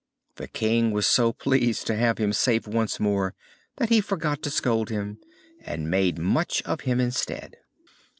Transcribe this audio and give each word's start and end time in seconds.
The 0.37 0.47
King 0.47 0.89
was 0.89 1.05
so 1.05 1.31
pleased 1.31 1.85
to 1.85 1.95
have 1.95 2.17
him 2.17 2.33
safe 2.33 2.67
once 2.67 2.99
more 2.99 3.35
that 3.75 3.89
he 3.89 4.01
forgot 4.01 4.41
to 4.41 4.49
scold 4.49 4.89
him, 4.89 5.19
and 5.63 5.91
made 5.91 6.17
much 6.17 6.63
of 6.63 6.81
him 6.81 6.99
instead. 6.99 7.57